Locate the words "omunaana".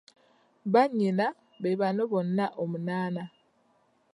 2.61-3.23